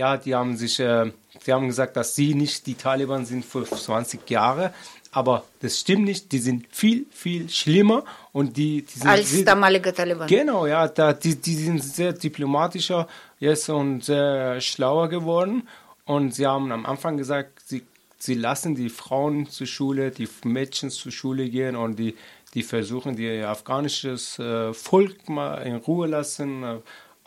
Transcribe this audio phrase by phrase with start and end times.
[0.00, 1.12] ja, die haben sich, äh,
[1.46, 4.72] die haben gesagt, dass sie nicht die Taliban sind für 20 Jahre.
[5.12, 9.44] Aber das stimmt nicht, die sind viel, viel schlimmer und die, die sind Als sehr-
[9.44, 10.26] damalige Taliban.
[10.28, 13.06] Genau, ja, da, die, die sind sehr diplomatischer
[13.40, 15.66] jetzt und sehr schlauer geworden.
[16.06, 17.82] Und sie haben am Anfang gesagt, sie,
[18.18, 22.14] sie lassen die Frauen zur Schule, die Mädchen zur Schule gehen und die,
[22.54, 26.62] die versuchen, die afghanisches äh, Volk mal in Ruhe lassen.
[26.62, 26.76] Äh,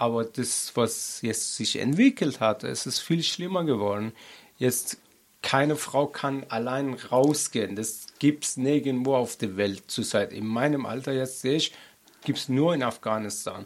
[0.04, 4.12] Aber das, was jetzt sich entwickelt hat, es ist viel schlimmer geworden.
[4.58, 4.98] Jetzt
[5.42, 7.78] keine Frau kann allein rausgehen.
[7.78, 10.34] Das gibt es nirgendwo auf der Welt zurzeit.
[10.34, 11.74] In meinem Alter jetzt sehe ich,
[12.26, 13.66] gibt es nur in Afghanistan.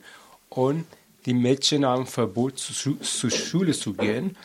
[0.49, 0.85] Und
[1.25, 4.37] die Mädchen haben Verbot, zu, zur Schule zu gehen.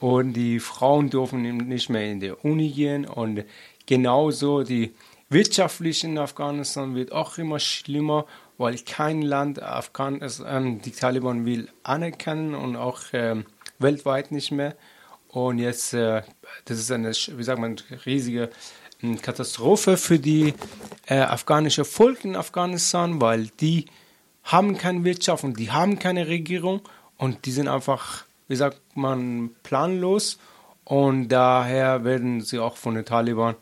[0.00, 3.06] Und die Frauen dürfen nicht mehr in die Uni gehen.
[3.06, 3.44] Und
[3.86, 4.94] genauso die
[5.28, 8.26] wirtschaftliche in Afghanistan wird auch immer schlimmer,
[8.58, 13.44] weil kein Land Afghanistan die Taliban will anerkennen und auch ähm,
[13.78, 14.76] weltweit nicht mehr.
[15.28, 16.22] Und jetzt, äh,
[16.64, 17.76] das ist eine, wie sagt man,
[18.06, 18.50] riesige
[19.02, 20.54] ähm, Katastrophe für die
[21.06, 23.86] äh, afghanische Volk in Afghanistan, weil die
[24.44, 26.80] haben keine Wirtschaft und die haben keine Regierung
[27.18, 30.38] und die sind einfach, wie sagt man, planlos
[30.84, 33.56] und daher werden sie auch von den Taliban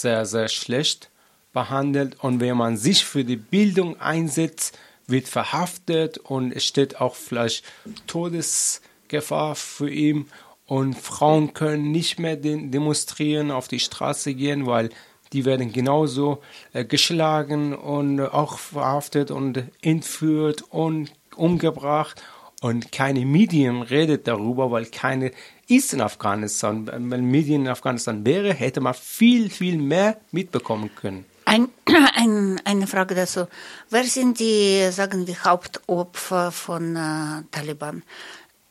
[0.00, 1.10] sehr, sehr schlecht
[1.52, 2.22] behandelt.
[2.22, 7.64] Und wenn man sich für die Bildung einsetzt, wird verhaftet und es steht auch vielleicht
[8.06, 10.26] Todesgefahr für ihn.
[10.66, 14.88] Und Frauen können nicht mehr demonstrieren, auf die Straße gehen, weil
[15.32, 22.22] die werden genauso äh, geschlagen und auch verhaftet und entführt und umgebracht
[22.64, 25.32] und keine Medien redet darüber, weil keine
[25.68, 26.90] ist in Afghanistan.
[27.10, 31.26] Wenn Medien in Afghanistan wäre, hätte man viel, viel mehr mitbekommen können.
[31.44, 31.68] Ein,
[32.14, 33.48] ein, eine Frage dazu.
[33.90, 38.02] Wer sind die, sagen wir, Hauptopfer von äh, Taliban?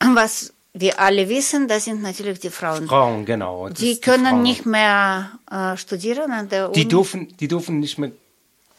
[0.00, 2.88] Was wir alle wissen, das sind natürlich die Frauen.
[2.88, 3.68] Frauen, genau.
[3.68, 4.42] die können Frauen.
[4.42, 8.10] nicht mehr äh, studieren an der Die dürfen, die dürfen nicht mehr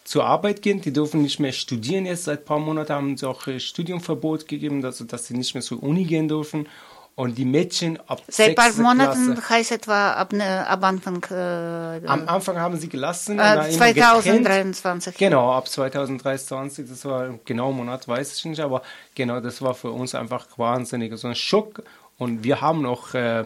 [0.06, 2.06] zur Arbeit gehen, die dürfen nicht mehr studieren.
[2.06, 5.54] Jetzt seit ein paar Monaten haben sie auch äh, Studiumverbot gegeben, dass, dass sie nicht
[5.56, 6.70] mehr zur Uni gehen dürfen.
[7.16, 11.24] Und die Mädchen ab Seit ein paar Monaten Klasse, heißt etwa ab, ne, ab Anfang
[11.32, 13.40] äh, am Anfang haben sie gelassen.
[13.40, 14.76] äh, getrennt.
[14.76, 15.18] 2023.
[15.18, 18.82] Genau, ab 2023, das war genau Monat, weiß ich nicht, aber
[19.16, 21.84] genau, das war für uns einfach wahnsinnig so ein Schock.
[22.18, 23.46] Und wir haben auch, äh,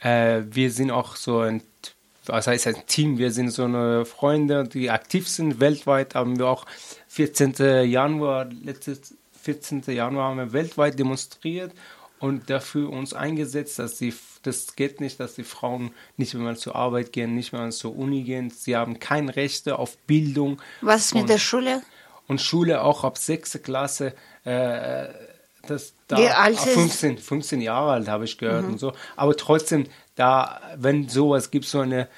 [0.00, 1.62] äh, wir sind auch so ein,
[2.26, 6.46] was heißt ein Team, wir sind so eine Freunde, die aktiv sind weltweit, haben wir
[6.48, 6.66] auch
[7.08, 7.54] 14.
[7.90, 9.82] Januar, letztes 14.
[9.88, 11.72] Januar haben wir weltweit demonstriert
[12.20, 16.76] und dafür uns eingesetzt, dass die, das geht nicht, dass die Frauen nicht mehr zur
[16.76, 18.50] Arbeit gehen, nicht mehr zur Uni gehen.
[18.50, 20.62] Sie haben keine Rechte auf Bildung.
[20.80, 21.82] Was ist mit der Schule?
[22.28, 23.58] Und Schule auch ab 6.
[23.64, 24.14] Klasse.
[24.44, 25.08] Äh,
[25.66, 28.92] das, da, Wie alt ab ist- 15, 15 Jahre alt habe ich gehört und so.
[29.16, 29.86] Aber trotzdem,
[30.22, 32.08] da, wenn sowas gibt, so eine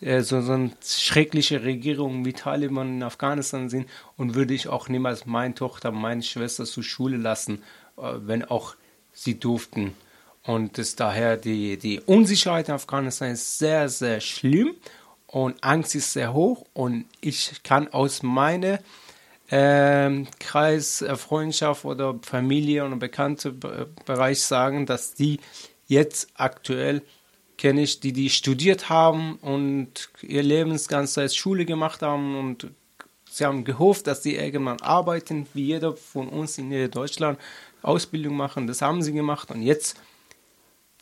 [0.00, 4.88] äh, so, so eine schreckliche Regierung wie Taliban in Afghanistan sind und würde ich auch
[4.88, 7.62] niemals meine Tochter, meine Schwester zur Schule lassen,
[7.96, 8.74] äh, wenn auch
[9.12, 9.94] sie durften.
[10.44, 14.74] Und das daher die, die Unsicherheit in Afghanistan ist sehr, sehr schlimm
[15.26, 18.78] und Angst ist sehr hoch und ich kann aus meiner
[19.50, 21.16] ähm, Kreis, äh,
[21.84, 25.38] oder Familie und bekannte Be- Bereich sagen, dass die
[25.86, 27.02] jetzt aktuell
[27.62, 32.66] kenne ich, die die studiert haben und ihr Lebensganzes Schule gemacht haben und
[33.30, 37.38] sie haben gehofft, dass sie irgendwann arbeiten, wie jeder von uns in Deutschland
[37.80, 38.66] Ausbildung machen.
[38.66, 39.96] Das haben sie gemacht und jetzt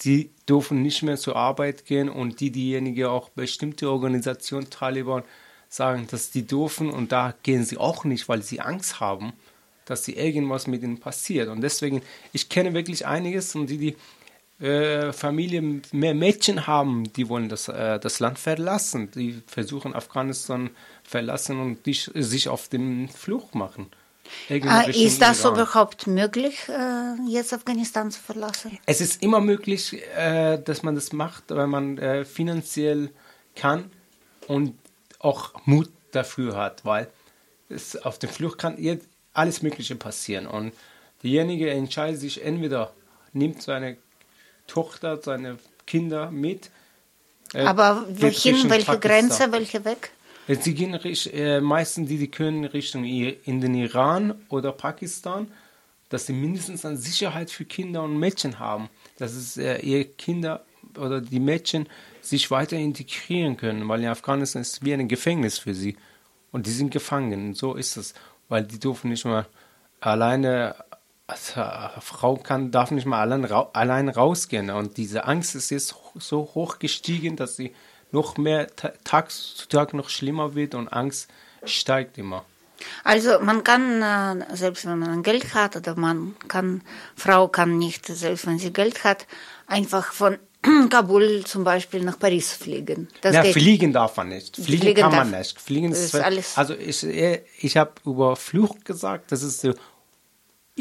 [0.03, 5.22] die dürfen nicht mehr zur Arbeit gehen und die, diejenigen auch bestimmte Organisationen, Taliban,
[5.71, 9.32] sagen, dass die dürfen und da gehen sie auch nicht, weil sie Angst haben,
[9.87, 11.48] dass sie irgendwas mit ihnen passiert.
[11.48, 12.03] Und deswegen,
[12.34, 13.97] ich kenne wirklich einiges und die, die
[14.60, 19.10] äh, Familien mehr Mädchen haben, die wollen das, äh, das Land verlassen.
[19.12, 20.71] Die versuchen Afghanistan
[21.03, 23.91] verlassen und die, sich auf den Flucht machen.
[24.48, 25.54] Richtung ist das Iran.
[25.54, 28.78] überhaupt möglich, äh, jetzt Afghanistan zu verlassen?
[28.87, 33.10] Es ist immer möglich, äh, dass man das macht, wenn man äh, finanziell
[33.56, 33.91] kann
[34.47, 34.74] und
[35.18, 37.09] auch Mut dafür hat, weil
[37.68, 40.47] es auf der Flucht kann jetzt alles Mögliche passieren.
[40.47, 40.72] Und
[41.22, 42.92] derjenige entscheidet sich entweder,
[43.33, 43.97] nimmt seine
[44.70, 46.70] Tochter, seine Kinder mit.
[47.52, 49.00] äh, Aber wohin, welche Pakistan.
[49.00, 50.10] Grenze, welche weg?
[50.48, 55.48] Sie gehen äh, meistens die, die können Richtung in den Iran oder Pakistan,
[56.08, 58.88] dass sie mindestens eine Sicherheit für Kinder und Mädchen haben,
[59.18, 60.64] dass es äh, ihre Kinder
[60.98, 61.88] oder die Mädchen
[62.20, 65.96] sich weiter integrieren können, weil in Afghanistan ist es wie ein Gefängnis für sie
[66.52, 67.54] und die sind gefangen.
[67.54, 68.14] So ist es,
[68.48, 69.46] weil die dürfen nicht mal
[70.00, 70.74] alleine
[71.30, 74.71] also, Frau kann, darf nicht mal allein, ra allein rausgehen.
[74.71, 77.74] Und diese Angst ist jetzt so hoch gestiegen, dass sie
[78.12, 78.66] noch mehr
[79.04, 81.30] Tag zu Tag noch schlimmer wird und Angst
[81.65, 82.44] steigt immer.
[83.04, 86.82] Also man kann, äh, selbst wenn man Geld hat, oder man kann,
[87.15, 89.27] Frau kann nicht, selbst wenn sie Geld hat,
[89.66, 90.38] einfach von
[90.91, 93.09] Kabul zum Beispiel nach Paris fliegen.
[93.21, 94.56] Das ja, fliegen darf man nicht.
[94.56, 95.60] Fliegen, fliegen kann man nicht.
[95.60, 96.56] Fliegen ist, ist alles.
[96.56, 99.74] Also ich, ich habe über Flucht gesagt, das ist so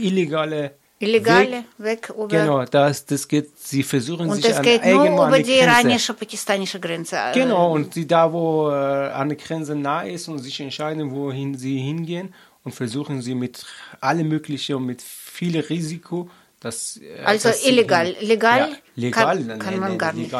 [0.07, 2.27] illegale Illegale Weg, Weg über.
[2.27, 6.77] Genau, das, das geht, sie versuchen und sich das an geht nur über die iranische-pakistanische
[6.81, 7.17] Grenze.
[7.33, 11.79] Genau, und sie da, wo äh, eine Grenze nah ist und sich entscheiden, wohin sie
[11.79, 12.33] hingehen
[12.65, 13.65] und versuchen sie mit
[14.01, 16.29] allem Möglichen und mit viel Risiko
[16.59, 18.15] das, äh, also das illegal.
[18.19, 20.33] Legal, ja, legal kann, kann man gar nicht.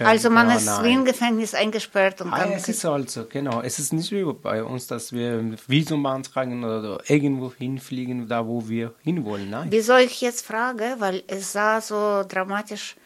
[0.00, 0.84] Also man ist nein.
[0.84, 2.22] wie im Gefängnis eingesperrt.
[2.22, 3.60] Und ah, kann es ist also, genau.
[3.60, 8.66] Es ist nicht wie bei uns, dass wir Visum beantragen oder irgendwo hinfliegen, da wo
[8.68, 9.50] wir hinwollen.
[9.50, 9.68] Nein.
[9.70, 12.96] Wieso ich jetzt frage, weil es sah so dramatisch.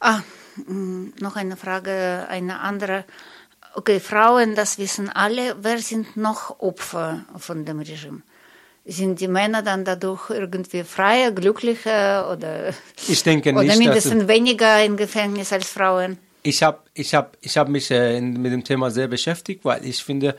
[0.00, 0.20] Ah,
[0.66, 3.04] hm, noch eine Frage, eine andere.
[3.74, 5.56] Okay, Frauen, das wissen alle.
[5.62, 8.22] Wer sind noch Opfer von dem Regime?
[8.84, 12.72] Sind die Männer dann dadurch irgendwie freier, glücklicher oder,
[13.08, 16.18] ich denke nicht, oder mindestens weniger im Gefängnis als Frauen?
[16.42, 20.02] Ich habe ich hab, ich hab mich äh, mit dem Thema sehr beschäftigt, weil ich
[20.02, 20.36] finde,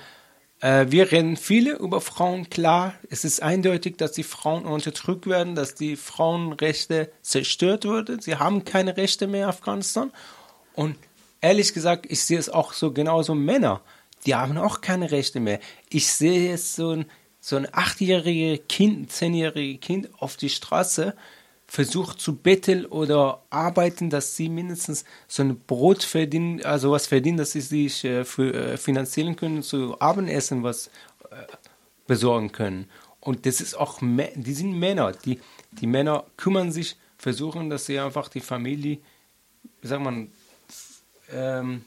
[0.61, 2.93] äh, wir reden viele über Frauen, klar.
[3.09, 8.19] Es ist eindeutig, dass die Frauen unterdrückt werden, dass die Frauenrechte zerstört wurden.
[8.19, 10.11] Sie haben keine Rechte mehr in Afghanistan.
[10.73, 10.97] Und
[11.41, 13.81] ehrlich gesagt, ich sehe es auch so genauso Männer.
[14.25, 15.59] Die haben auch keine Rechte mehr.
[15.89, 17.05] Ich sehe es so ein
[17.41, 21.15] so ein achtjähriges Kind, zehnjähriges Kind auf die Straße
[21.67, 27.37] versucht zu betteln oder arbeiten, dass sie mindestens so ein Brot verdienen, also was verdienen,
[27.37, 30.87] dass sie sich äh, für, äh, finanzieren können, zu Abendessen was
[31.31, 31.35] äh,
[32.07, 32.89] besorgen können.
[33.21, 35.39] Und das ist auch, die sind Männer, die,
[35.71, 38.97] die Männer kümmern sich, versuchen, dass sie einfach die Familie,
[39.81, 40.31] wie sagt man,
[41.31, 41.85] ähm,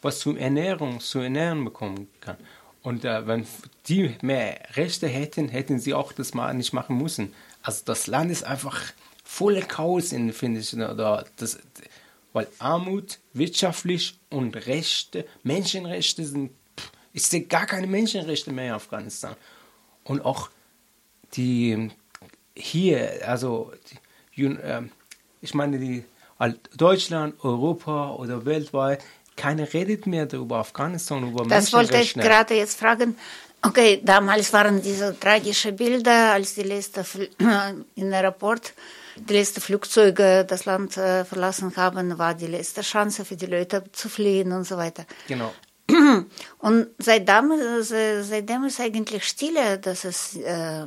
[0.00, 2.36] was zur Ernährung, zu ernähren bekommen kann.
[2.82, 3.46] Und äh, wenn
[3.88, 7.34] die mehr Rechte hätten, hätten sie auch das mal nicht machen müssen.
[7.62, 8.80] Also das Land ist einfach
[9.24, 10.74] voller Chaos, finde ich.
[10.74, 11.58] Oder das,
[12.32, 16.52] weil Armut, wirtschaftlich und Rechte, Menschenrechte sind,
[17.12, 19.34] ich sehe gar keine Menschenrechte mehr in Afghanistan.
[20.04, 20.50] Und auch
[21.34, 21.90] die
[22.54, 23.72] hier, also
[24.36, 24.82] die, äh,
[25.40, 26.04] ich meine, die
[26.76, 29.04] Deutschland, Europa oder weltweit,
[29.38, 33.16] keiner redet mehr über Afghanistan, über Das wollte ich gerade jetzt fragen.
[33.62, 37.04] Okay, damals waren diese tragischen Bilder, als die letzte
[37.96, 38.74] in Airport
[39.16, 43.82] die letzten Flugzeuge das Land äh, verlassen haben, war die letzte Chance für die Leute
[43.92, 45.04] zu fliehen und so weiter.
[45.26, 45.52] Genau.
[46.58, 50.84] Und seitdem, äh, seitdem ist eigentlich Stille, dass es äh,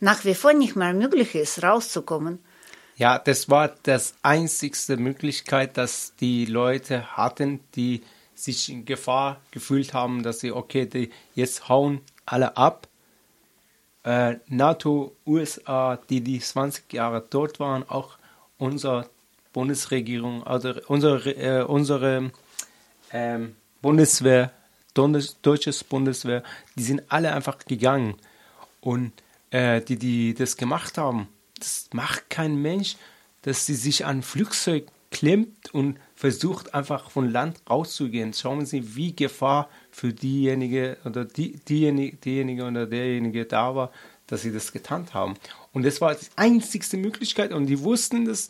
[0.00, 2.38] nach wie vor nicht mehr möglich ist, rauszukommen.
[3.02, 8.04] Ja, das war das einzigste Möglichkeit, dass die Leute hatten, die
[8.36, 12.86] sich in Gefahr gefühlt haben, dass sie, okay, die jetzt hauen alle ab.
[14.04, 18.18] Äh, NATO, USA, die die 20 Jahre dort waren, auch
[18.56, 19.10] unsere
[19.52, 22.30] Bundesregierung, also unsere, äh, unsere
[23.12, 24.52] ähm, Bundeswehr,
[24.94, 26.44] deutsches Bundeswehr,
[26.76, 28.14] die sind alle einfach gegangen.
[28.80, 29.10] Und
[29.50, 31.26] äh, die, die das gemacht haben,
[31.62, 32.96] das macht kein Mensch,
[33.42, 38.32] dass sie sich an Flugzeug klemmt und versucht einfach von Land rauszugehen.
[38.32, 43.92] Schauen Sie, wie Gefahr für diejenige oder die, diejenige, diejenige oder derjenige da war,
[44.26, 45.34] dass sie das getan haben.
[45.72, 48.48] Und das war die einzigste Möglichkeit und die wussten dass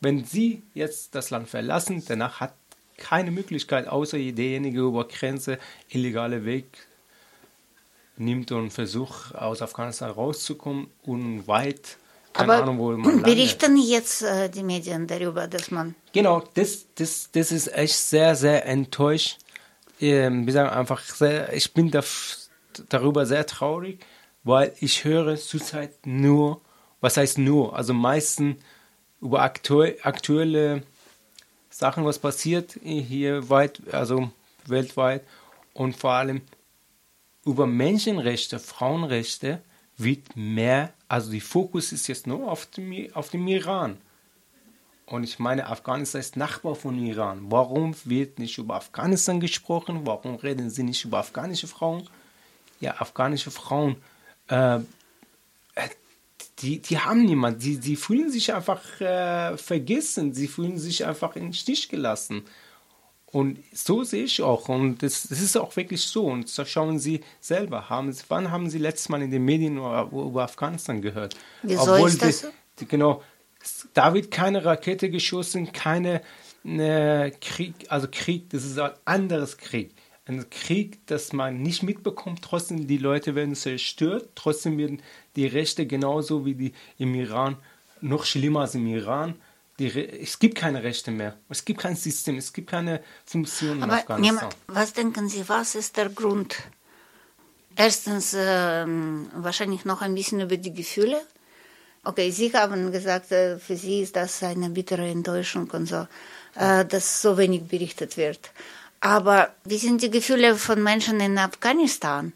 [0.00, 2.54] wenn sie jetzt das Land verlassen, danach hat
[2.96, 5.58] keine Möglichkeit, außer derjenige über Grenze
[5.88, 6.66] illegale Weg
[8.16, 11.98] nimmt und versucht, aus Afghanistan rauszukommen und weit
[12.32, 13.90] keine Aber Ahnung, wo man berichten landet.
[13.90, 15.94] jetzt äh, die Medien darüber, dass man.
[16.12, 19.38] Genau, das, das, das ist echt sehr, sehr enttäuscht.
[20.00, 22.02] Ähm, wir sagen einfach sehr, ich bin da,
[22.88, 24.04] darüber sehr traurig,
[24.44, 26.60] weil ich höre zurzeit nur,
[27.00, 28.56] was heißt nur, also meistens
[29.20, 30.82] über aktu aktuelle
[31.70, 34.30] Sachen, was passiert hier weit, also
[34.66, 35.22] weltweit
[35.74, 36.42] und vor allem
[37.44, 39.60] über Menschenrechte, Frauenrechte
[39.98, 43.98] wird mehr, also die Fokus ist jetzt nur auf dem, auf dem Iran.
[45.06, 47.50] Und ich meine, Afghanistan ist Nachbar von Iran.
[47.50, 50.06] Warum wird nicht über Afghanistan gesprochen?
[50.06, 52.08] Warum reden sie nicht über afghanische Frauen?
[52.80, 53.96] Ja, afghanische Frauen,
[54.48, 54.80] äh,
[56.60, 57.60] die, die haben niemanden.
[57.60, 60.32] Die, die fühlen sich einfach äh, vergessen.
[60.32, 62.44] Sie fühlen sich einfach in den Stich gelassen.
[63.32, 64.68] Und so sehe ich auch.
[64.68, 66.26] Und das, das ist auch wirklich so.
[66.26, 67.88] Und so schauen Sie selber.
[67.88, 71.34] Haben, wann haben Sie letztes Mal in den Medien über, Afghanistan gehört?
[71.62, 72.46] Wieso Obwohl ist das?
[72.78, 73.22] Die, genau.
[73.94, 76.20] Da wird keine Rakete geschossen, keine
[76.62, 77.74] ne, Krieg.
[77.88, 79.94] Also Krieg, das ist ein anderes Krieg.
[80.26, 82.42] Ein Krieg, das man nicht mitbekommt.
[82.42, 84.28] Trotzdem, die Leute werden zerstört.
[84.34, 85.00] Trotzdem werden
[85.36, 87.56] die Rechte genauso wie die im Iran,
[88.02, 89.36] noch schlimmer als im Iran,
[89.78, 91.36] es gibt keine Rechte mehr.
[91.48, 94.50] Es gibt kein System, es gibt keine Funktion Aber in Afghanistan.
[94.66, 96.56] was denken Sie, was ist der Grund?
[97.76, 98.84] Erstens äh,
[99.34, 101.20] wahrscheinlich noch ein bisschen über die Gefühle.
[102.04, 106.06] Okay, Sie haben gesagt, äh, für Sie ist das eine bittere Enttäuschung und so,
[106.56, 108.50] äh, dass so wenig berichtet wird.
[109.00, 112.32] Aber wie sind die Gefühle von Menschen in Afghanistan?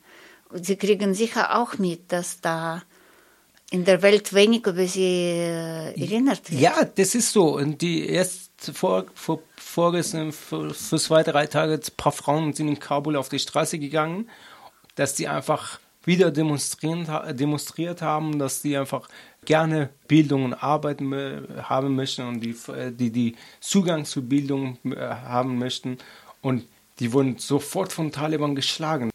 [0.53, 2.83] Sie kriegen sicher auch mit, dass da
[3.71, 6.61] in der Welt wenig über sie äh, erinnert wird.
[6.61, 7.57] Ja, das ist so.
[7.57, 12.69] Und die erst vor, vor, vorgestern, für, für zwei, drei Tage, ein paar Frauen sind
[12.69, 14.29] in Kabul auf die Straße gegangen,
[14.95, 17.07] dass die einfach wieder demonstrieren,
[17.37, 19.09] demonstriert haben, dass die einfach
[19.45, 22.57] gerne Bildung und Arbeit haben möchten und die,
[22.93, 25.99] die, die Zugang zu Bildung äh, haben möchten.
[26.41, 26.65] Und
[27.01, 29.11] die wurden sofort von Taliban geschlagen.